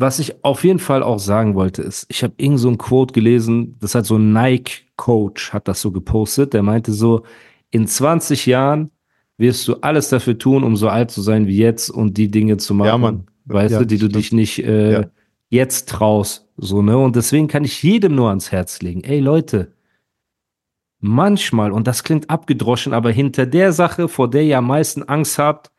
[0.00, 3.12] was ich auf jeden Fall auch sagen wollte, ist, ich habe irgend so ein Quote
[3.12, 7.24] gelesen, das hat so ein Nike-Coach, hat das so gepostet, der meinte so,
[7.70, 8.90] in 20 Jahren
[9.38, 12.56] wirst du alles dafür tun, um so alt zu sein wie jetzt und die Dinge
[12.58, 13.26] zu machen, Ja, Mann.
[13.46, 15.04] weißt Ja, du, die du dich nicht äh, Ja.
[15.50, 16.96] jetzt traust, so, ne?
[16.96, 19.72] Und deswegen kann ich jedem nur ans Herz legen, ey Leute,
[21.00, 25.38] manchmal, und das klingt abgedroschen, aber hinter der Sache, vor der ihr am meisten Angst
[25.38, 25.70] habt,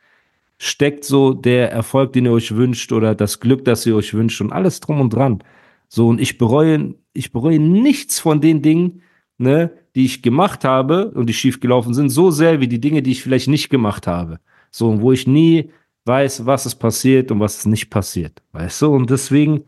[0.62, 4.42] steckt so der Erfolg, den ihr euch wünscht oder das Glück, das ihr euch wünscht
[4.42, 5.42] und alles drum und dran.
[5.88, 9.02] So, und ich bereue, ich bereue nichts von den Dingen,
[9.38, 13.02] ne, die ich gemacht habe und die schief gelaufen sind, so sehr wie die Dinge,
[13.02, 14.40] die ich vielleicht nicht gemacht habe.
[14.70, 15.72] So, und wo ich nie
[16.06, 18.42] weiß, was ist passiert und was ist nicht passiert.
[18.52, 18.94] Weißt du?
[18.94, 19.64] Und deswegen,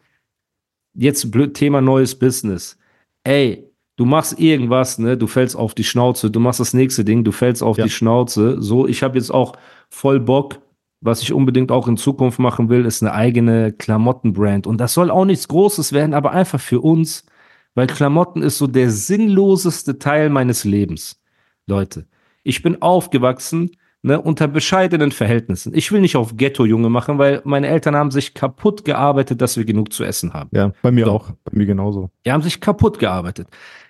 [0.93, 2.77] jetzt blöd Thema neues Business.
[3.23, 3.63] Ey,
[3.95, 7.31] du machst irgendwas, ne, du fällst auf die Schnauze, du machst das nächste Ding, du
[7.31, 7.85] fällst auf Ja.
[7.85, 8.61] die Schnauze.
[8.61, 9.53] So, ich habe jetzt auch
[9.89, 10.59] voll Bock,
[11.01, 14.67] was ich unbedingt auch in Zukunft machen will, ist eine eigene Klamottenbrand.
[14.67, 17.25] Und das soll auch nichts Großes werden, aber einfach für uns,
[17.73, 21.19] weil Klamotten ist so der sinnloseste Teil meines Lebens.
[21.65, 22.05] Leute,
[22.43, 23.71] ich bin aufgewachsen
[24.03, 25.73] ne, unter bescheidenen Verhältnissen.
[25.73, 29.65] Ich will nicht auf Ghetto-Junge machen, weil meine Eltern haben sich kaputt gearbeitet, dass wir
[29.65, 30.49] genug zu essen haben.
[30.53, 31.11] Ja, bei mir So.
[31.11, 31.31] auch.
[31.43, 32.09] Bei mir genauso.
[32.25, 33.47] Die haben sich kaputt gearbeitet.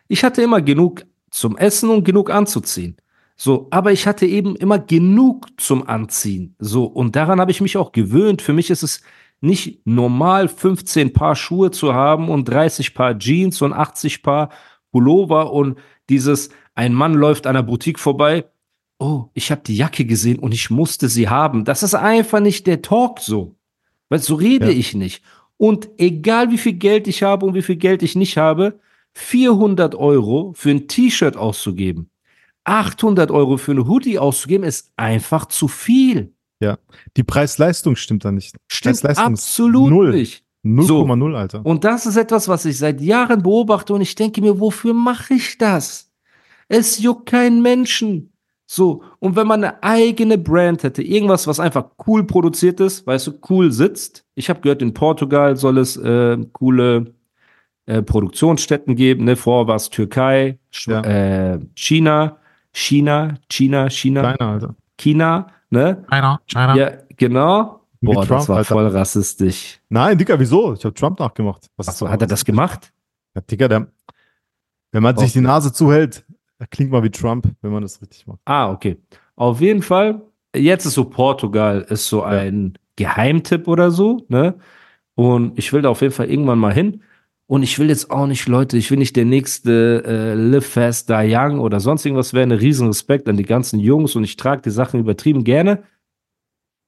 [0.08, 2.98] Ich hatte immer genug zum Essen und genug anzuziehen.
[3.44, 6.56] So, aber ich hatte eben immer genug zum Anziehen.
[6.60, 8.40] So, und daran habe ich mich auch gewöhnt.
[8.40, 9.02] Für mich ist es
[9.40, 14.50] nicht normal, 15 Paar Schuhe zu haben und 30 Paar Jeans und 80 Paar
[14.92, 18.46] Pullover und dieses, ein Mann läuft an der Boutique vorbei.
[19.00, 21.66] Oh, ich habe die Jacke gesehen und ich musste sie haben.
[21.66, 23.56] Das ist einfach nicht der Talk so.
[24.10, 24.78] Weil so rede Ja.
[24.78, 25.24] ich nicht.
[25.58, 28.80] Und egal wie viel Geld ich habe und wie viel Geld ich nicht habe,
[29.14, 32.11] 400 Euro für ein T-Shirt auszugeben,
[32.72, 36.34] 800 Euro für ein Hoodie auszugeben, ist einfach zu viel.
[37.18, 38.56] Die Preis-Leistung stimmt da nicht.
[38.68, 40.12] Stimmt absolut null.
[40.12, 40.46] nicht.
[40.64, 41.66] 0,0, Alter.
[41.66, 45.34] Und das ist etwas, was ich seit Jahren beobachte und ich denke mir, wofür mache
[45.34, 46.12] ich das?
[46.68, 48.32] Es juckt keinen Menschen.
[48.68, 53.28] So, und wenn man eine eigene Brand hätte, irgendwas, was einfach cool produziert ist, weißt
[53.28, 54.24] du, cool sitzt.
[54.36, 57.16] Ich habe gehört, in Portugal soll es äh, coole
[57.88, 59.26] äh, Produktionsstätten geben.
[59.26, 59.36] Ne?
[59.36, 61.02] Vorher war es Türkei, Sch Ja.
[61.02, 62.38] äh, China,
[62.74, 64.76] China, China, China, Kleiner, Alter.
[64.98, 66.06] China, ne?
[66.10, 66.76] China, China.
[66.76, 67.82] Ja, genau.
[68.02, 68.74] Boah, das Trump, war Alter.
[68.74, 69.80] voll rassistisch.
[69.90, 70.74] Nein, Dicker, wieso?
[70.74, 71.68] Ich habe Trump nachgemacht.
[71.78, 72.92] Was Achso, hat er das gemacht?
[73.36, 73.88] Ja, Dicker, der,
[74.92, 76.26] wenn man sich die Nase zuhält,
[76.70, 78.40] klingt man wie Trump, wenn man das richtig macht.
[78.46, 78.98] Ah, okay.
[79.36, 80.22] Auf jeden Fall,
[80.56, 84.56] jetzt ist so Portugal, ist so ein Geheimtipp oder so, ne?
[85.16, 87.04] Und ich will da auf jeden Fall irgendwann mal hin.
[87.52, 91.10] Und ich will jetzt auch nicht, Leute, ich will nicht der nächste äh, Live Fast
[91.10, 92.54] Die Young oder sonst irgendwas werden.
[92.54, 95.84] Riesen Respekt an die ganzen Jungs und ich trage die Sachen übertrieben gerne.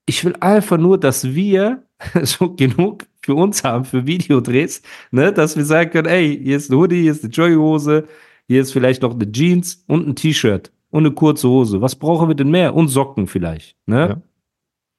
[0.06, 1.82] Ich will einfach nur, dass wir
[2.22, 4.80] so genug für uns haben, für Videodrehs,
[5.10, 5.34] ne?
[5.34, 8.08] Dass wir sagen können, ey, hier ist ein Hoodie, hier ist eine Jogging-Hose,
[8.48, 11.82] hier ist vielleicht noch eine Jeans und ein T-Shirt und eine kurze Hose.
[11.82, 12.74] Was brauchen wir denn mehr?
[12.74, 14.08] Und Socken vielleicht, ne?
[14.08, 14.22] Ja.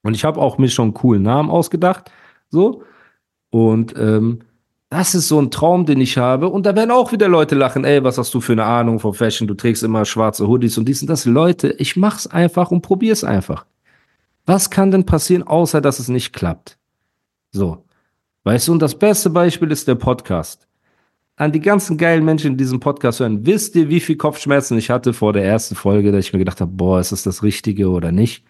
[0.03, 2.11] Und ich habe auch mir schon einen coolen Namen ausgedacht,
[2.51, 2.83] so.
[3.49, 4.41] Und ähm,
[4.89, 6.47] das ist so ein Traum, den ich habe.
[6.49, 9.13] Und da werden auch wieder Leute lachen, ey, was hast du für eine Ahnung von
[9.13, 9.47] Fashion?
[9.47, 11.25] Du trägst immer schwarze Hoodies und dies und das.
[11.25, 13.65] Leute, ich mach's einfach und probier's einfach.
[14.45, 16.77] Was kann denn passieren, außer dass es nicht klappt?
[17.51, 17.83] So.
[18.43, 20.67] Weißt du, und das beste Beispiel ist der Podcast.
[21.35, 24.91] An die ganzen geilen Menschen, die diesen Podcast hören, wisst ihr, wie viel Kopfschmerzen ich
[24.91, 27.89] hatte vor der ersten Folge, dass ich mir gedacht habe, boah, ist das das Richtige
[27.89, 28.45] oder nicht?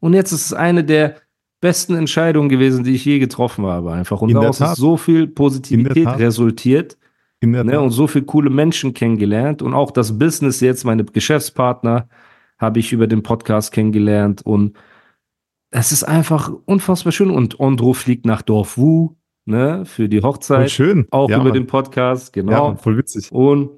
[0.00, 1.16] Und jetzt ist es eine der
[1.60, 4.20] besten Entscheidungen gewesen, die ich je getroffen habe, einfach.
[4.20, 6.98] Und In daraus ist so viel Positivität resultiert
[7.42, 12.08] ne, und so viele coole Menschen kennengelernt und auch das Business jetzt, meine Geschäftspartner
[12.58, 14.76] habe ich über den Podcast kennengelernt und
[15.70, 20.30] es ist einfach unfassbar schön und Ondro fliegt nach Dorf Wu, ne, für die Voll
[20.30, 21.06] Hochzeit, schön.
[21.10, 21.54] auch ja, über Mann.
[21.54, 22.68] den Podcast, Ja, genau.
[22.68, 23.30] Mann, voll witzig.
[23.32, 23.70] Und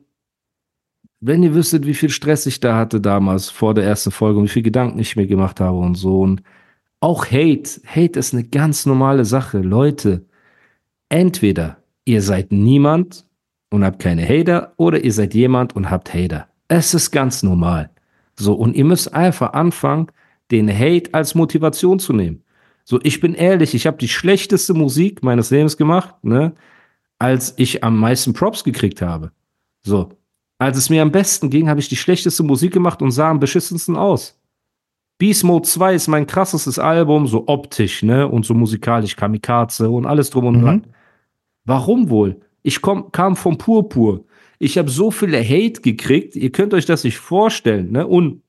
[1.21, 4.45] wenn ihr wüsstet, wie viel Stress ich da hatte damals vor der ersten Folge und
[4.45, 6.21] wie viel Gedanken ich mir gemacht habe und so.
[6.21, 6.43] Und
[7.01, 7.81] auch Hate.
[7.87, 9.59] Hate ist eine ganz normale Sache.
[9.59, 10.27] Leute,
[11.09, 13.27] entweder ihr seid niemand
[13.71, 16.49] und habt keine Hater oder ihr seid jemand und habt Hater.
[16.69, 17.91] Es ist ganz normal.
[18.39, 20.09] So, und ihr müsst einfach anfangen,
[20.51, 22.43] den Hate als Motivation zu nehmen.
[22.85, 26.55] So, ich bin ehrlich, ich habe die schlechteste Musik meines Lebens gemacht, ne,
[27.19, 29.33] als ich am meisten Props gekriegt habe.
[29.83, 30.11] So,
[30.59, 33.41] als es mir am besten ging, habe ich die schlechteste Musik gemacht und sah am
[33.41, 34.38] beschissensten aus.
[35.19, 40.07] Beast Mode 2 ist mein krassestes Album, so optisch, ne, und so musikalisch, Kamikaze und
[40.07, 40.63] alles drum und Mhm.
[40.63, 40.87] dran.
[41.65, 42.41] Warum wohl?
[42.63, 44.25] Ich komm, kam vom Purpur.
[44.61, 48.07] Ich habe so viele Hate gekriegt, ihr könnt euch das nicht vorstellen, ne?
[48.07, 48.43] Und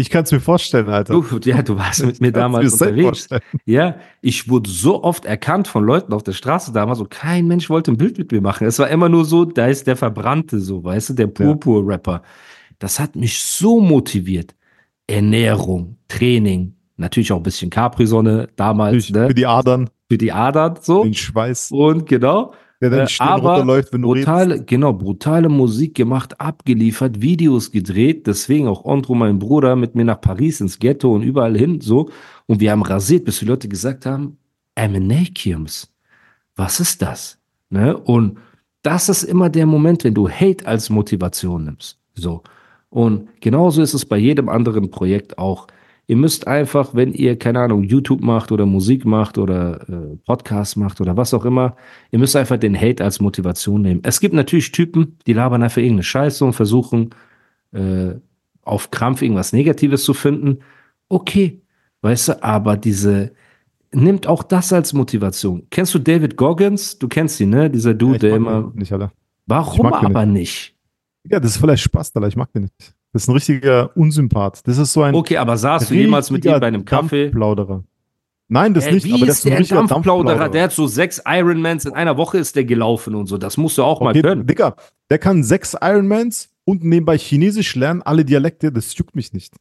[0.00, 1.12] Ich kann es mir vorstellen, Alter.
[1.12, 3.02] Du, ja, du warst mit mir Ich kann's damals unterwegs.
[3.04, 3.40] vorstellen.
[3.64, 7.68] Ja, ich wurde so oft erkannt von Leuten auf der Straße damals und kein Mensch
[7.68, 8.66] wollte ein Bild mit mir machen.
[8.68, 12.22] Es war immer nur so, da ist der Verbrannte so, weißt du, der Purpur-Rapper.
[12.78, 14.54] Das hat mich so motiviert.
[15.08, 19.26] Ernährung, Training, natürlich auch ein bisschen Capri-Sonne damals, ne?
[19.28, 21.02] Für die Adern, Für die Adern so.
[21.02, 22.52] den Schweiß, Und genau.
[22.80, 24.26] der dann Äh, aber runterläuft, wenn du redest.
[24.26, 30.04] brutale, genau, brutale Musik gemacht, abgeliefert, Videos gedreht, deswegen auch Andro, mein Bruder, mit mir
[30.04, 32.10] nach Paris ins Ghetto und überall hin, so.
[32.46, 34.38] Und wir haben rasiert, bis die Leute gesagt haben,
[34.74, 35.92] Emanakiums,
[36.54, 37.38] was ist das?
[37.70, 37.96] Ne?
[37.96, 38.38] Und
[38.82, 41.98] das ist immer der Moment, wenn du Hate als Motivation nimmst.
[42.14, 42.42] So.
[42.90, 45.66] Und genauso ist es bei jedem anderen Projekt auch.
[46.06, 50.78] Ihr müsst einfach, wenn ihr, keine Ahnung, YouTube macht oder Musik macht oder äh, Podcast
[50.78, 51.76] macht oder was auch immer,
[52.10, 54.00] ihr müsst einfach den Hate als Motivation nehmen.
[54.04, 57.10] Es gibt natürlich Typen, die labern einfach irgendeine Scheiße und versuchen
[57.72, 58.14] äh,
[58.62, 60.60] auf Krampf irgendwas Negatives zu finden.
[61.10, 61.60] Okay,
[62.00, 63.32] weißt du, aber diese,
[63.92, 65.66] nimmt auch das als Motivation.
[65.70, 66.98] Kennst du David Goggins?
[66.98, 67.68] Du kennst ihn, ne?
[67.68, 68.72] Dieser Ja, Dude, ich der immer.
[68.74, 69.12] nicht, Alter.
[69.46, 70.74] Warum aber nicht?
[71.30, 72.28] Ja, das ist vielleicht Spaß, Alter.
[72.28, 72.94] Ich mag den nicht.
[73.12, 74.66] Das ist ein richtiger Unsympath.
[74.66, 77.24] Das ist so ein Okay, aber saßt du jemals mit ihm bei einem Kaffee?
[77.24, 77.84] Dampfplauderer.
[78.50, 80.24] Nein, das Ey, nicht, wie aber das ist ein der richtiger Dampfplauderer?
[80.24, 80.52] Dampfplauderer.
[80.52, 83.36] Der hat so sechs Ironmans in einer Woche ist der gelaufen und so.
[83.38, 84.46] Das musst du auch mal Okay, können.
[84.46, 84.76] Digga,
[85.10, 89.54] der kann sechs Ironmans und nebenbei Chinesisch lernen, alle Dialekte, das juckt mich nicht.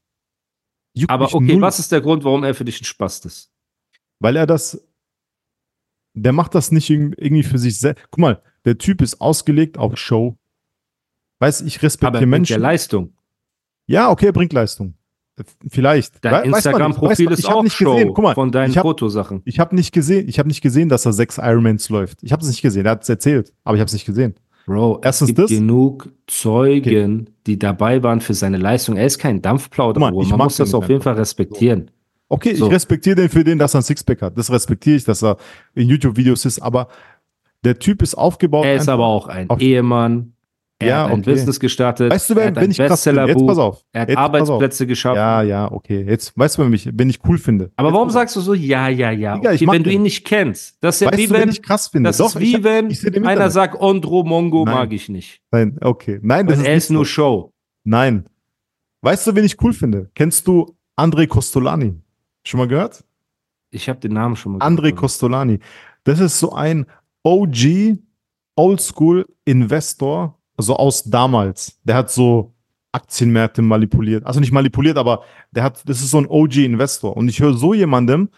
[0.94, 3.25] Juckt Aber mich okay, null, was ist der Grund, warum er für dich ein Spast
[3.25, 3.52] ist?
[4.20, 4.81] Weil er das,
[6.13, 8.06] der macht das nicht irg- irgendwie für sich selbst.
[8.10, 10.38] Guck mal, der Typ ist ausgelegt auf Show.
[11.39, 12.62] Weiß ich respektiere mit der Menschen.
[12.62, 13.13] Leistung.
[13.86, 14.95] Ja, okay, er bringt Leistung.
[15.39, 16.24] Äh, Vielleicht.
[16.25, 18.13] Dein Instagram-Profil ist ich auch nicht Show gesehen.
[18.13, 19.42] Guck mal, von deinen ich hab- Fotosachen.
[19.45, 22.24] Ich habe nicht gesehen, ich habe nicht gesehen, dass er sechs Ironmans läuft.
[22.24, 22.86] Ich habe es nicht gesehen.
[22.86, 24.36] Er hat es erzählt, aber ich habe es nicht gesehen.
[24.66, 25.57] Bro, Erstens es gibt das.
[25.57, 28.98] genug Zeugen, die dabei waren für seine Leistung.
[28.98, 29.42] Er ist kein
[30.24, 31.12] ich Man muss das auf jeden einfach.
[31.13, 31.89] Fall respektieren.
[32.28, 32.66] Okay, So.
[32.66, 34.38] ich respektiere den für den, dass er ein Sixpack hat.
[34.38, 35.38] Das respektiere ich, dass er
[35.74, 36.89] in YouTube-Videos ist, aber
[37.63, 38.66] der Typ ist aufgebaut.
[38.66, 40.34] Er ist aber auch ein Ehemann.
[40.79, 41.31] Er Ja, hat ein okay.
[41.31, 42.12] Business gestartet.
[42.12, 43.25] Weißt du, wenn ein ich krass finde?
[43.25, 43.83] Jetzt pass auf.
[43.94, 44.18] Er hat Jetzt.
[44.19, 45.18] Arbeitsplätze geschaffen.
[45.18, 46.03] Ja, ja, okay.
[46.07, 47.71] Jetzt weißt du, wenn ich, wenn ich cool finde.
[47.77, 49.38] Aber Jetzt warum sagst du so, ja, ja, ja?
[49.38, 50.77] Okay, mag wenn du ihn nicht kennst.
[50.81, 52.09] Das ist ja Weißt wie du, wenn ich krass finde?
[52.09, 53.51] das Doch, ist wie ich, wenn einer Internet.
[53.51, 54.75] sagt, Ondro Mongo Nein.
[54.75, 55.41] mag ich nicht.
[55.51, 56.19] Nein, okay.
[56.21, 57.09] Nein, das Und ist er ist nur so.
[57.09, 57.53] Show.
[57.83, 58.25] Nein.
[59.01, 60.12] Weißt du, wen ich cool finde?
[60.13, 61.95] Kennst du André Costolani?
[62.45, 63.03] Schon mal gehört?
[63.71, 64.97] Ich habe den Namen schon mal André gehört.
[64.97, 65.59] Costolani.
[66.03, 66.85] Das ist so ein
[67.24, 67.97] OG,
[68.56, 71.80] Oldschool Investor, also aus damals.
[71.83, 72.54] Der hat so
[72.92, 74.25] Aktienmärkte manipuliert.
[74.25, 77.15] Also nicht manipuliert, aber der hat, das ist so ein OG Investor.
[77.15, 78.30] Und ich höre so jemandem,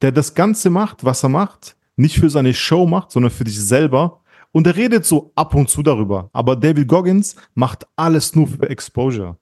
[0.00, 3.58] der das Ganze macht, was er macht, nicht für seine Show macht, sondern für sich
[3.60, 4.20] selber.
[4.52, 6.30] Und er redet so ab und zu darüber.
[6.32, 9.36] Aber David Goggins macht alles nur für Exposure.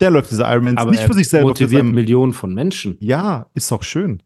[0.00, 1.48] Der läuft diese Ironmans Aber nicht für sich selber.
[1.48, 2.96] Motiviert Millionen von Menschen.
[3.00, 4.22] ja, ist auch schön.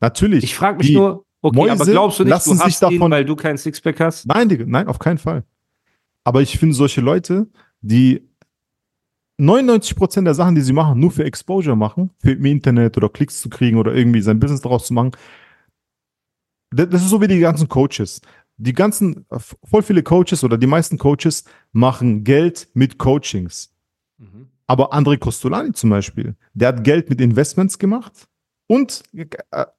[0.00, 0.44] Natürlich.
[0.44, 2.98] Ich frage mich nur, okay, Mäuse aber glaubst du nicht, lassen du sich hast ihn,
[2.98, 4.26] davon- weil du kein Sixpack hast?
[4.26, 5.44] Nein, nein, auf keinen Fall.
[6.24, 7.48] Aber ich finde solche Leute,
[7.80, 8.28] die
[9.40, 13.40] 99% der Sachen, die sie machen, nur für Exposure machen, für im Internet oder Klicks
[13.40, 15.12] zu kriegen oder irgendwie sein Business daraus zu machen.
[16.70, 18.20] Das ist so wie die ganzen Coaches.
[18.58, 19.24] Die ganzen,
[19.64, 23.74] voll viele Coaches oder die meisten Coaches machen Geld mit Coachings.
[24.18, 24.48] Mhm.
[24.66, 28.28] Aber André Costolani zum Beispiel, der hat Geld mit Investments gemacht
[28.68, 29.26] und, äh,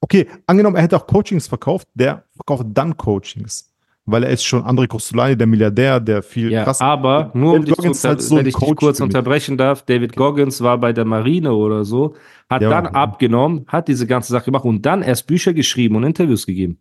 [0.00, 3.71] okay, angenommen, er hätte auch Coachings verkauft, der verkauft dann Coachings.
[4.04, 6.80] Weil er ist schon André Costolani, der Milliardär, der viel Ja, krass.
[6.80, 9.56] aber nur um David dich zu Goggins unter, halt so wenn ich dich kurz unterbrechen
[9.56, 12.16] darf, David Goggins war bei der Marine oder so,
[12.50, 12.96] hat Ja, dann okay.
[12.96, 16.78] abgenommen, hat diese ganze Sache gemacht und dann erst Bücher geschrieben und Interviews gegeben.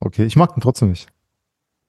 [0.00, 1.08] Okay, ich mag den trotzdem nicht.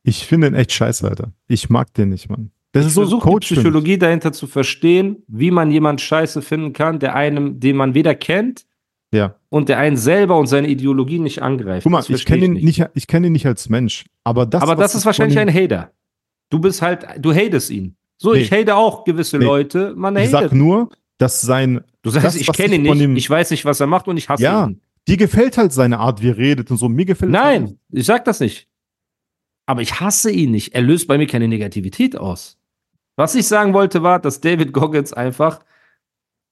[0.03, 1.31] Ich finde ihn echt scheiße, Alter.
[1.47, 2.51] Ich mag den nicht, Mann.
[2.71, 3.51] Das Ich ist so versuche die Coach.
[3.51, 8.15] Psychologie dahinter zu verstehen, wie man jemanden scheiße finden kann, der einem, den man weder
[8.15, 8.65] kennt
[9.13, 9.35] Ja.
[9.49, 11.83] und der einen selber und seine Ideologie nicht angreift.
[11.83, 14.05] Guck mal, ich kenne ihn nicht, ich kenne ihn nicht als Mensch.
[14.23, 15.91] Aber das, aber das ist ich wahrscheinlich ein Hater.
[16.49, 17.95] Du bist halt, du hatest ihn.
[18.17, 18.39] So, Nee.
[18.39, 19.45] ich hate auch gewisse Nee.
[19.45, 19.93] Leute.
[19.95, 20.49] Man Ich hatet.
[20.49, 23.65] sag nur, dass sein, du sagst, das, ich kenne ihn nicht, ihm- ich weiß nicht,
[23.65, 24.65] was er macht und ich hasse Ja.
[24.67, 24.81] ihn.
[25.07, 26.89] dir gefällt halt seine Art, wie er redet und so.
[26.89, 28.67] Mir gefällt es halt Nein, ich sag das nicht.
[29.65, 30.73] Aber ich hasse ihn nicht.
[30.75, 32.57] Er löst bei mir keine Negativität aus.
[33.15, 35.59] Was ich sagen wollte, war, dass David Goggins einfach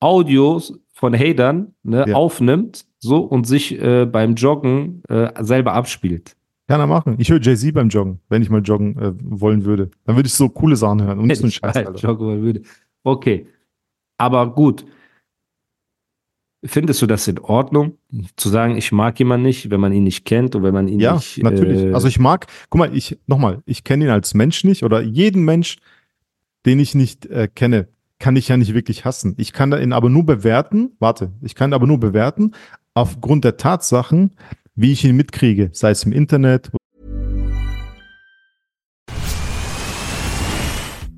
[0.01, 2.15] Audios von Hatern ne, Ja.
[2.15, 6.35] aufnimmt so und sich äh, beim Joggen äh, selber abspielt.
[6.67, 7.15] Kann er machen.
[7.17, 9.89] Ich höre Jay-Z beim Joggen, wenn ich mal joggen äh, wollen würde.
[10.05, 12.41] Dann würde ich so coole Sachen hören und nicht so einen Scheiß, halt joggen wollen
[12.43, 12.61] würde.
[13.03, 13.47] Okay.
[14.17, 14.85] Aber gut.
[16.63, 17.97] Findest du das in Ordnung,
[18.35, 20.99] zu sagen, ich mag jemanden nicht, wenn man ihn nicht kennt und wenn man ihn
[20.99, 21.41] Ja, nicht.
[21.41, 21.81] natürlich.
[21.85, 25.01] Äh, also ich mag, guck mal, ich, nochmal, ich kenne ihn als Mensch nicht oder
[25.01, 25.77] jeden Mensch,
[26.67, 27.87] den ich nicht äh, kenne,
[28.21, 29.33] kann ich ja nicht wirklich hassen.
[29.37, 32.53] Ich kann ihn aber nur bewerten, warte, ich kann aber nur bewerten
[32.93, 34.35] aufgrund der Tatsachen,
[34.75, 36.71] wie ich ihn mitkriege, sei es im Internet.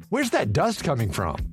[0.10, 1.53] Where's that dust coming from?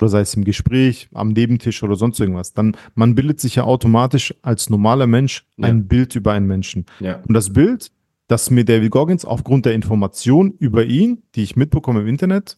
[0.00, 3.64] Oder sei es im Gespräch, am Nebentisch oder sonst irgendwas, dann man bildet sich ja
[3.64, 5.68] automatisch als normaler Mensch Ja.
[5.68, 6.86] ein Bild über einen Menschen.
[7.00, 7.20] Ja.
[7.26, 7.90] Und das Bild,
[8.28, 12.56] das mir David Goggins aufgrund der Information über ihn, die ich mitbekomme im Internet,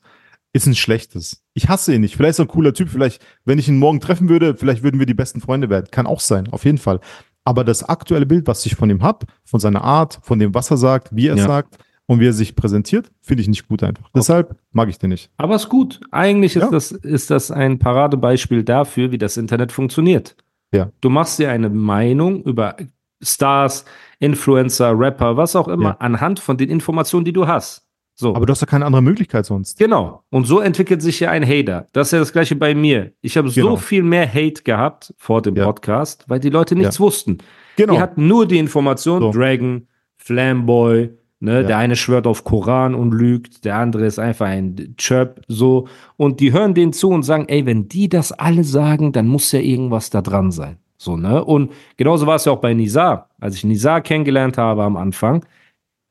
[0.53, 1.43] ist ein schlechtes.
[1.55, 2.15] Ich hasse ihn nicht.
[2.17, 2.91] Vielleicht ist er ein cooler Typ.
[2.91, 5.87] Vielleicht, wenn ich ihn morgen treffen würde, vielleicht würden wir die besten Freunde werden.
[5.91, 7.01] Kann auch sein, auf jeden Fall.
[7.45, 10.71] Aber das aktuelle Bild, was ich von ihm habe, von seiner Art, von dem, was
[10.71, 11.47] er sagt, wie er Ja.
[11.47, 11.79] sagt
[12.13, 14.09] und wie er sich präsentiert, finde ich nicht gut einfach.
[14.15, 15.31] Deshalb mag ich den nicht.
[15.37, 16.01] Aber ist gut.
[16.11, 16.71] Eigentlich ist, Ja.
[16.71, 20.37] das, ist das ein Paradebeispiel dafür, wie das Internet funktioniert.
[20.73, 20.91] Ja.
[21.01, 22.77] Du machst dir eine Meinung über
[23.23, 23.85] Stars,
[24.19, 25.97] Influencer, Rapper, was auch immer, Ja.
[26.01, 27.87] anhand von den Informationen, die du hast.
[28.15, 28.35] So.
[28.37, 29.79] Aber du hast ja keine andere Möglichkeit sonst.
[29.79, 30.23] Genau.
[30.31, 31.89] Und so entwickelt sich ja ein Hater.
[31.93, 33.13] Das ist ja das gleiche bei mir.
[33.23, 33.71] Ich habe Genau.
[33.71, 35.65] so viel mehr Hate gehabt vor dem Ja.
[35.65, 37.39] Podcast, weil die Leute nichts wussten.
[37.77, 37.95] Genau.
[37.95, 39.33] Die hatten nur die Information, So.
[39.33, 39.87] Dragon,
[40.19, 41.11] Flamboy,
[41.43, 41.67] ne, Ja.
[41.67, 45.89] der eine schwört auf Koran und lügt, der andere ist einfach ein Chirp, so.
[46.17, 49.53] Und die hören denen zu und sagen, ey, wenn die das alle sagen, dann muss
[49.53, 50.77] ja irgendwas da dran sein.
[50.97, 51.45] So, ne?
[51.45, 53.29] Und genauso war es ja auch bei Nizar.
[53.41, 55.45] Als ich Nizar kennengelernt habe am Anfang,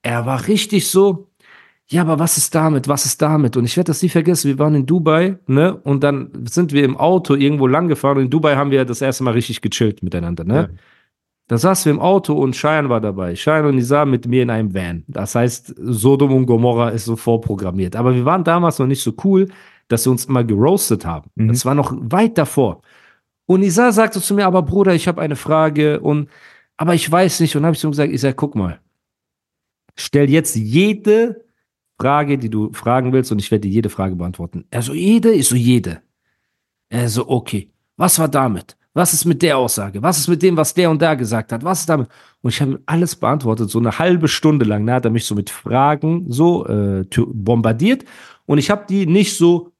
[0.03, 1.27] er war richtig so,
[1.87, 2.87] ja, aber was ist damit?
[2.87, 3.57] Was ist damit?
[3.57, 4.47] Und ich werde das nie vergessen.
[4.47, 5.75] Wir waren in Dubai, ne?
[5.75, 8.17] Und dann sind wir im Auto irgendwo lang gefahren.
[8.17, 10.55] Und in Dubai haben wir das erste Mal richtig gechillt miteinander, ne?
[10.55, 10.69] Ja.
[11.51, 13.33] Da saßen wir im Auto und Cheyenne war dabei.
[13.33, 15.03] Cheyenne und Nizar mit mir in einem Van.
[15.09, 17.97] Das heißt, Sodom und Gomorra ist so vorprogrammiert.
[17.97, 19.49] Aber wir waren damals noch nicht so cool,
[19.89, 21.29] dass wir uns immer geroastet haben.
[21.35, 21.49] Mhm.
[21.49, 22.81] Das war noch weit davor.
[23.47, 26.29] Und Nizar sagte zu mir, aber Bruder, ich habe eine Frage und
[26.77, 27.53] aber ich weiß nicht.
[27.57, 28.79] Und habe ich zu ihm gesagt, ich sag, guck mal,
[29.97, 31.43] stell jetzt jede
[31.99, 34.63] Frage, die du fragen willst, und ich werde dir jede Frage beantworten.
[34.71, 35.33] Er so, jede?
[35.33, 36.01] Ich so, jede.
[36.87, 37.69] Er so, okay.
[37.97, 38.77] Was war damit?
[38.93, 40.03] Was ist mit der Aussage?
[40.03, 41.63] Was ist mit dem, was der und der gesagt hat?
[41.63, 42.09] Was ist damit?
[42.41, 44.85] Und ich habe alles beantwortet, so eine halbe Stunde lang.
[44.85, 48.03] Da hat er mich so mit Fragen so äh, bombardiert.
[48.45, 49.71] Und ich habe die nicht so,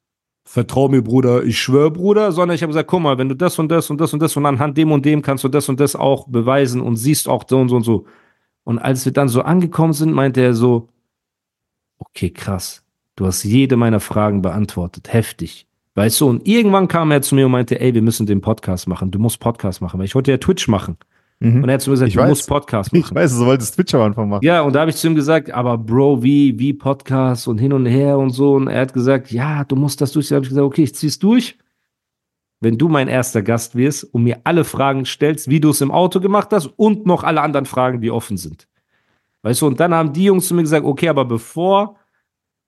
[0.45, 3.59] vertrau mir, Bruder, ich schwöre, Bruder, sondern ich habe gesagt, guck mal, wenn du das
[3.59, 5.79] und das und das und das und anhand dem und dem kannst du das und
[5.79, 8.05] das auch beweisen und siehst auch so und so und so.
[8.63, 10.87] Und als wir dann so angekommen sind, meinte er so,
[11.99, 12.83] okay, krass,
[13.15, 15.67] du hast jede meiner Fragen beantwortet, heftig.
[15.95, 18.87] Weißt du, und irgendwann kam er zu mir und meinte, ey, wir müssen den Podcast
[18.87, 20.95] machen, du musst Podcast machen, weil ich wollte ja Twitch machen.
[21.39, 21.63] Mhm.
[21.63, 22.29] Und er hat zu mir gesagt, Ich du weiß.
[22.29, 23.15] musst Podcast Ich machen.
[23.15, 24.45] weiß, du wolltest Twitch am Anfang machen.
[24.45, 27.73] Ja, und da habe ich zu ihm gesagt, aber Bro, wie, wie Podcast und hin
[27.73, 28.53] und her und so.
[28.53, 30.35] Und er hat gesagt, ja, du musst das durchziehen.
[30.35, 31.57] Da habe ich gesagt, okay, ich zieh's durch.
[32.61, 35.89] Wenn du mein erster Gast wirst und mir alle Fragen stellst, wie du es im
[35.91, 38.67] Auto gemacht hast und noch alle anderen Fragen, die offen sind.
[39.41, 41.95] Weißt du, und dann haben die Jungs zu mir gesagt, okay, aber bevor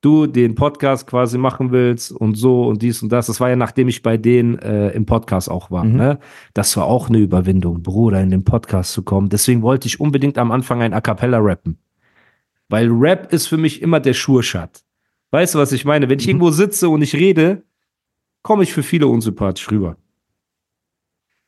[0.03, 3.55] du den Podcast quasi machen willst und so und dies und das, das war ja
[3.55, 5.95] nachdem ich bei denen äh, im Podcast auch war, Mhm.
[5.95, 6.19] ne?
[6.53, 9.29] Das war auch eine Überwindung, Bruder, in den Podcast zu kommen.
[9.29, 11.77] Deswegen wollte ich unbedingt am Anfang ein A Cappella rappen.
[12.69, 14.83] Weil Rap ist für mich immer der Schurschat.
[15.31, 16.09] Weißt du, was ich meine?
[16.09, 17.63] Wenn ich irgendwo sitze und ich rede,
[18.41, 19.97] komme ich für viele unsympathisch rüber.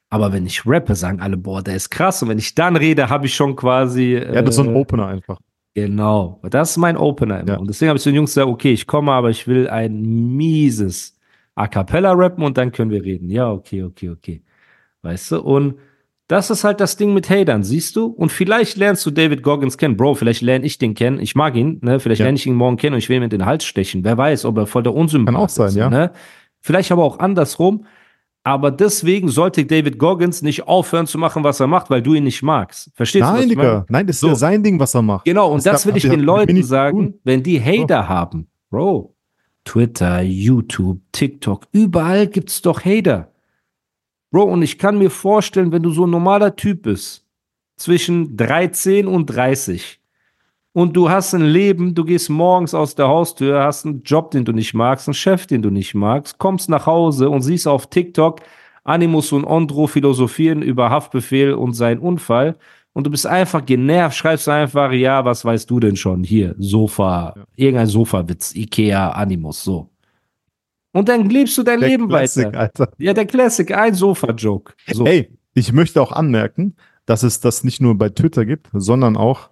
[0.09, 2.21] Aber wenn ich rappe, sagen alle, boah, der ist krass.
[2.23, 4.13] Und wenn ich dann rede, habe ich schon quasi.
[4.13, 5.39] Ja, das ist so ein äh, Opener einfach.
[5.75, 6.39] Genau.
[6.49, 7.53] Das ist mein Opener immer.
[7.53, 7.57] Ja.
[7.57, 10.01] Und deswegen habe ich zu den Jungs gesagt, okay, ich komme, aber ich will ein
[10.01, 11.19] mieses,
[11.53, 13.29] A cappella rappen und dann können wir reden.
[13.29, 14.41] Ja, okay, okay, okay.
[15.03, 15.41] Weißt du?
[15.41, 15.75] Und
[16.27, 18.05] das ist halt das Ding mit Hatern, siehst du?
[18.07, 19.95] Und vielleicht lernst du David Goggins kennen.
[19.95, 21.19] Bro, vielleicht lerne ich den kennen.
[21.19, 21.99] Ich mag ihn, ne?
[21.99, 22.25] Vielleicht Ja.
[22.25, 24.03] lerne ich ihn morgen kennen und ich will ihm in den Hals stechen.
[24.03, 25.89] Wer weiß, ob er voll der Unsympath Kann auch sein, ist, ja.
[25.89, 26.11] Ne?
[26.61, 27.85] Vielleicht aber auch andersrum.
[28.47, 32.25] Aber deswegen sollte David Goggins nicht aufhören zu machen, was er macht, weil du ihn
[32.25, 32.91] nicht magst.
[32.93, 33.27] Verstehst du?
[33.27, 33.69] was Nein, ich meine?
[33.69, 33.85] Digga.
[33.89, 34.27] Nein, das ist So.
[34.27, 35.25] ja sein Ding, was er macht.
[35.25, 38.47] Genau, und das, gab- will ich den Leuten sagen, wenn die Hater haben.
[38.69, 39.15] Bro,
[39.63, 43.31] Twitter, YouTube, TikTok, überall gibt's doch Hater.
[44.29, 47.25] Bro, und ich kann mir vorstellen, wenn du so ein normaler Typ bist,
[47.77, 49.99] zwischen 13 und 30,
[50.75, 54.43] und du hast ein Leben, du gehst morgens aus der Haustür, hast einen Job, den
[54.43, 57.87] du nicht magst, einen Chef, den du nicht magst, kommst nach Hause und siehst auf
[57.87, 58.41] TikTok
[58.83, 62.57] Animus und Ondro philosophieren über Haftbefehl und seinen Unfall
[62.91, 66.25] und du bist einfach genervt, schreibst einfach, ja, was weißt du denn schon?
[66.25, 69.89] Hier, Sofa, irgendein Sofawitz, Ikea, Animus, so.
[70.91, 72.59] Und dann lebst du dein Der Leben Classic, weiter.
[72.59, 72.91] Alter.
[72.97, 74.73] Ja, der Classic, ein Sofa-Joke.
[74.91, 75.05] So.
[75.05, 79.49] Ey, ich möchte auch anmerken, dass es das nicht nur bei Twitter gibt, sondern auch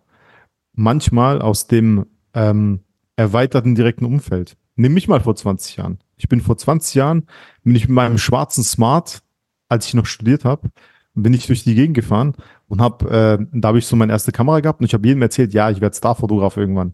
[0.73, 2.79] manchmal aus dem ähm,
[3.15, 4.57] erweiterten direkten Umfeld.
[4.75, 5.99] Nimm mich mal vor 20 Jahren.
[6.17, 7.27] Ich bin vor 20 Jahren,
[7.63, 9.21] bin ich mit meinem schwarzen Smart,
[9.69, 10.69] als ich noch studiert habe,
[11.13, 12.33] bin ich durch die Gegend gefahren
[12.67, 15.21] und habe, äh, da habe ich so meine erste Kamera gehabt und ich habe jedem
[15.21, 16.93] erzählt, ja, ich werde Starfotograf irgendwann.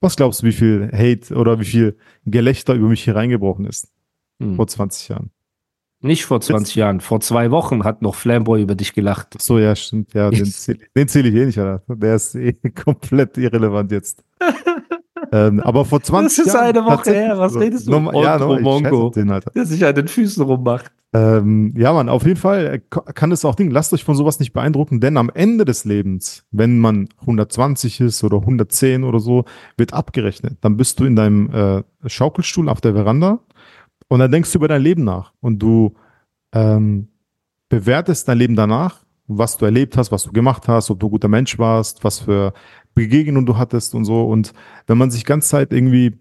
[0.00, 3.90] Was glaubst du, wie viel Hate oder wie viel Gelächter über mich hier reingebrochen ist
[4.40, 4.56] Hm.
[4.56, 5.30] vor 20 Jahren?
[6.00, 9.28] Nicht vor 20 Jahren, vor zwei Wochen hat noch Flamboy über dich gelacht.
[9.36, 10.14] Ach so, ja, stimmt.
[10.14, 11.82] Ja, den zähle zähl ich eh nicht, Alter.
[11.88, 12.52] Der ist eh
[12.84, 14.22] komplett irrelevant jetzt.
[15.32, 16.76] ähm, aber vor 20 Das ist Jahren.
[16.76, 17.58] eine Woche her, was so.
[17.58, 17.92] redest du?
[17.92, 19.10] Ja, Otto nochmal, ich scheiße Mongo.
[19.10, 19.50] den, Alter.
[19.50, 20.92] Der sich an den Füßen rummacht.
[21.14, 22.80] Ähm, ja, Mann, auf jeden Fall äh,
[23.14, 23.70] kann es auch Ding.
[23.70, 28.22] Lasst euch von sowas nicht beeindrucken, denn am Ende des Lebens, wenn man 120 ist
[28.22, 30.58] oder 110 oder so, wird abgerechnet.
[30.60, 33.40] Dann bist du in deinem äh, Schaukelstuhl auf der Veranda
[34.08, 35.94] und dann denkst du über dein Leben nach und du
[36.52, 37.08] ähm,
[37.68, 41.10] bewertest dein Leben danach, was du erlebt hast, was du gemacht hast, ob du ein
[41.10, 42.54] guter Mensch warst, was für
[42.94, 44.26] Begegnungen du hattest und so.
[44.26, 44.54] Und
[44.86, 46.18] wenn man sich ganz Zeit irgendwie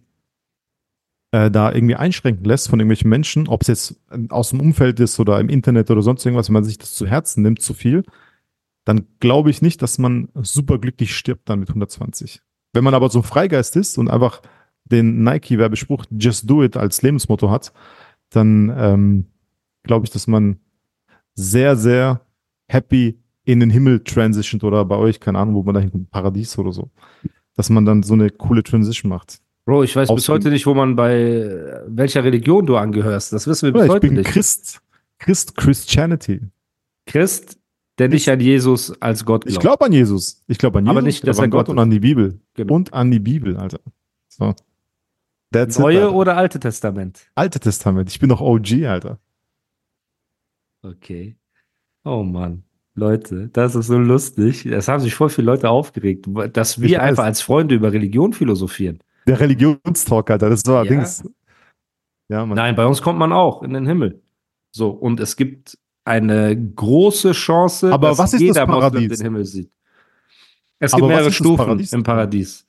[1.32, 5.20] äh, da irgendwie einschränken lässt von irgendwelchen Menschen, ob es jetzt aus dem Umfeld ist
[5.20, 8.04] oder im Internet oder sonst irgendwas, wenn man sich das zu Herzen nimmt, zu viel,
[8.86, 12.42] dann glaube ich nicht, dass man super glücklich stirbt dann mit 120.
[12.74, 14.42] Wenn man aber so Freigeist ist und einfach
[14.92, 17.74] den Nike-Werbespruch Just Do It als Lebensmotto hat,
[18.30, 19.26] dann ähm,
[19.84, 20.58] glaube ich, dass man
[21.34, 22.22] sehr, sehr
[22.68, 26.58] happy in den Himmel transitioned oder bei euch, keine Ahnung, wo man da hinten, Paradies
[26.58, 26.90] oder so,
[27.56, 29.40] dass man dann so eine coole Transition macht.
[29.66, 30.34] Bro, ich weiß bis Ausgehen.
[30.36, 33.34] heute nicht, wo man bei welcher Religion du angehörst.
[33.34, 34.30] Das wissen wir bis ich heute bin nicht.
[34.30, 34.82] Christ.
[35.20, 36.42] Christ, Christianity.
[37.06, 37.58] Christ,
[37.98, 39.54] der nicht an Jesus als Gott glaubt.
[39.54, 40.44] Ich glaube an Jesus.
[40.48, 42.00] Ich glaube an Jesus, Aber nicht, ich dass er an Gott Gott und an die
[42.00, 42.40] Bibel.
[42.54, 42.76] Genau.
[42.76, 43.80] Und an die Bibel, Alter.
[44.28, 44.54] So.
[45.52, 46.16] That's Neue it, Alter.
[46.16, 47.30] oder Alte Testament?
[47.36, 48.10] Alte Testament.
[48.10, 49.20] Ich bin doch OG, Alter.
[50.84, 51.36] Okay.
[52.04, 52.64] Oh Mann.
[52.96, 54.66] Leute, das ist so lustig.
[54.66, 57.10] Es haben sich voll viele Leute aufgeregt, dass Ich wir weiß.
[57.10, 59.00] einfach als Freunde über Religion philosophieren.
[59.28, 60.50] Der Religionstalk, Alter.
[60.50, 60.90] Das war Ja.
[60.90, 61.24] Dings.
[62.30, 62.56] Ja, Mann.
[62.56, 64.22] Nein, bei uns kommt man auch in den Himmel.
[64.72, 69.18] So, und es gibt eine große Chance, Aber dass was ist jeder das Moslem Paradies?
[69.20, 69.72] den Himmel sieht.
[70.80, 71.94] Es gibt mehrere das Stufen Paradies?
[71.94, 72.67] im Paradies.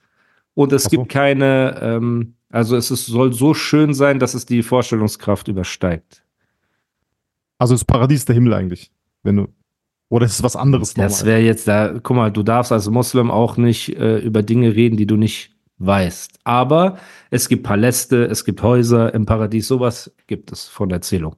[0.59, 0.90] Und es so.
[0.90, 6.25] gibt keine, ähm, also es ist, soll so schön sein, dass es die Vorstellungskraft übersteigt.
[7.59, 8.90] Also das Paradies der Himmel eigentlich.
[9.23, 9.49] Wenn du.
[10.09, 11.27] Oder ist es was anderes Das nochmal?
[11.35, 14.97] wäre jetzt da, guck mal, du darfst als Muslim auch nicht äh, über Dinge reden,
[14.97, 16.40] die du nicht weißt.
[16.42, 16.99] Aber
[17.31, 21.37] es gibt Paläste, es gibt Häuser im Paradies, sowas gibt es von Erzählung.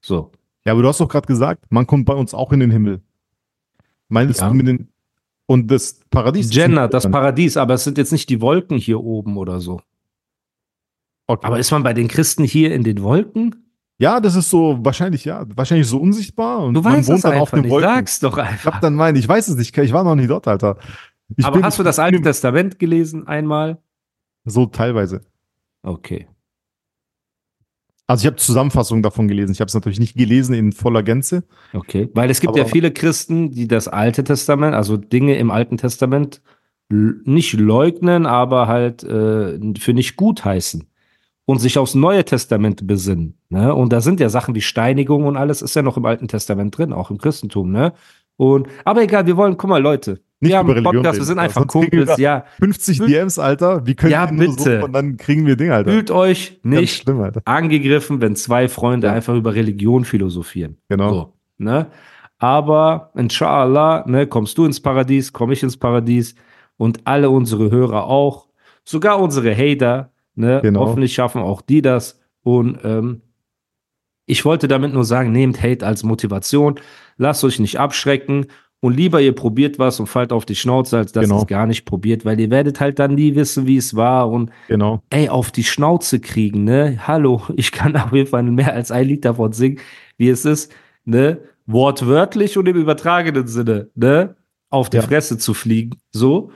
[0.00, 0.30] So.
[0.64, 3.00] Ja, aber du hast doch gerade gesagt, man kommt bei uns auch in den Himmel.
[4.08, 4.48] Meinst Ja.
[4.48, 4.88] du mit den.
[5.46, 6.56] Und das Paradies.
[6.58, 9.80] ein- das Paradies, aber es sind jetzt nicht die Wolken hier oben oder so.
[11.26, 11.46] Okay.
[11.46, 13.54] Aber ist man bei den Christen hier in den Wolken?
[13.98, 16.64] ja, das ist so wahrscheinlich, ja, wahrscheinlich so unsichtbar.
[16.64, 17.70] Und Du man weißt wohnt es dann auf den nicht.
[17.70, 17.88] Wolken.
[17.88, 18.74] Sag's doch Ich einfach.
[18.74, 20.78] hab dann meinen, ich weiß es nicht, ich war noch nie dort, Alter.
[21.36, 23.78] Ich aber hast du das Alte Testament gelesen einmal?
[24.44, 25.22] So teilweise.
[25.82, 26.26] Okay.
[28.06, 29.52] Also ich habe Zusammenfassungen davon gelesen.
[29.52, 31.44] Ich habe es natürlich nicht gelesen in voller Gänze.
[31.72, 32.10] Okay.
[32.14, 35.78] Weil es gibt Aber- ja viele Christen, die das Alte Testament, also Dinge im Alten
[35.78, 36.42] Testament,
[36.90, 40.86] nicht leugnen, aber halt äh, für nicht gut heißen.
[41.46, 43.36] Und sich aufs Neue Testament besinnen.
[43.50, 43.74] Ne?
[43.74, 46.76] Und da sind ja Sachen wie Steinigung und alles ist ja noch im Alten Testament
[46.76, 47.92] drin, auch im Christentum, ne?
[48.36, 51.20] Und, aber egal, wir wollen, guck mal, Leute, Nicht wir haben über Religion Podcast, wir
[51.22, 52.44] reden, sind aber einfach wir Kumpels, ja.
[52.60, 53.86] 50 Fühl- DMs, Alter.
[53.86, 54.78] Wie können Ja, wir bitte.
[54.80, 55.90] so und dann kriegen wir Dinge, Alter.
[55.90, 59.12] Fühlt euch nicht schlimm, angegriffen, wenn zwei Freunde Ja.
[59.12, 60.76] einfach über Religion philosophieren.
[60.88, 61.10] Genau.
[61.12, 61.86] So, ne?
[62.38, 66.34] Aber inshallah, ne, kommst du ins Paradies, komme ich ins Paradies
[66.76, 68.48] und alle unsere Hörer auch,
[68.84, 70.80] sogar unsere Hater, ne, Genau.
[70.80, 73.20] hoffentlich schaffen auch die das und ähm,
[74.26, 76.76] Ich wollte damit nur sagen, nehmt Hate als Motivation,
[77.18, 78.46] lasst euch nicht abschrecken
[78.84, 81.36] und lieber ihr probiert was und fallt auf die Schnauze, als dass Genau.
[81.38, 84.28] ihr es gar nicht probiert, weil ihr werdet halt dann nie wissen, wie es war
[84.30, 85.02] und Genau.
[85.08, 86.98] ey, auf die Schnauze kriegen, ne?
[87.06, 89.78] Hallo, ich kann auf jeden Fall mehr als ein Lied davon singen,
[90.18, 90.70] wie es ist,
[91.06, 91.38] ne?
[91.66, 94.36] Wortwörtlich und im übertragenen Sinne, ne?
[94.68, 95.02] Auf die Ja.
[95.02, 96.50] Fresse zu fliegen, so.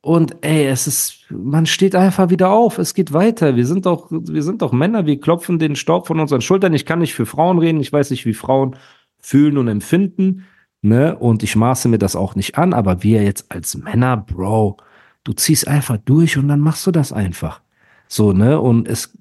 [0.00, 3.56] Und ey, es ist, man steht einfach wieder auf, es geht weiter.
[3.56, 6.72] Wir sind doch, wir sind doch Männer, wir klopfen den Staub von unseren Schultern.
[6.74, 8.76] Ich kann nicht für Frauen reden, ich weiß nicht, wie Frauen
[9.20, 10.44] fühlen und empfinden,
[10.82, 11.16] ne?
[11.16, 14.76] Und ich maße mir das auch nicht an, aber wir jetzt als Männer, Bro,
[15.24, 17.60] du ziehst einfach durch und dann machst du das einfach.
[18.08, 18.60] So, ne?
[18.60, 19.16] Und es,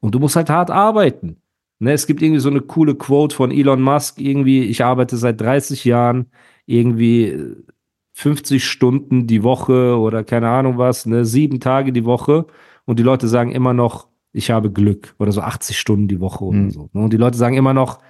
[0.00, 1.36] und du musst halt hart arbeiten.
[1.78, 1.92] Ne?
[1.92, 5.84] Es gibt irgendwie so eine coole Quote von Elon Musk, irgendwie, ich arbeite seit 30
[5.84, 6.26] Jahren,
[6.66, 7.56] irgendwie äh,
[8.14, 11.24] 50 Stunden die Woche oder keine Ahnung was, ne?
[11.24, 12.46] Sieben Tage die Woche.
[12.84, 16.44] Und die Leute sagen immer noch, ich habe Glück oder so 80 Stunden die Woche
[16.44, 16.70] oder Mhm.
[16.70, 16.90] so.
[16.92, 17.02] Ne?
[17.04, 18.00] Und die Leute sagen immer noch,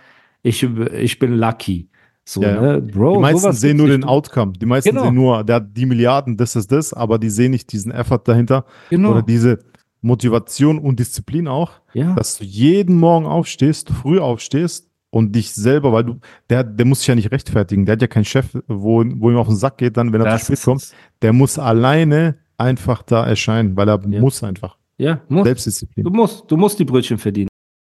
[0.43, 1.89] ich, ich bin lucky.
[2.25, 2.81] So, Ja, ne?
[2.83, 4.53] Bro, Die meisten sehen nur den Outcome.
[4.53, 5.03] Die meisten Genau.
[5.05, 8.21] sehen nur, der hat die Milliarden, das ist das, aber die sehen nicht diesen Effort
[8.25, 9.11] dahinter Genau.
[9.11, 9.59] oder diese
[10.03, 12.15] Motivation und Disziplin auch, ja.
[12.15, 16.17] dass du jeden Morgen aufstehst, früh aufstehst und dich selber, weil du,
[16.51, 19.37] der, der muss sich ja nicht rechtfertigen, der hat ja keinen Chef, wo, wo ihm
[19.37, 23.03] auf den Sack geht, dann, wenn er Das zu spät kommt, der muss alleine einfach
[23.03, 24.21] da erscheinen, weil er Ja.
[24.21, 24.77] muss einfach.
[24.99, 25.45] Ja, muss.
[25.45, 26.05] Selbstdisziplin.
[26.05, 27.49] Du musst, du musst die Brötchen verdienen.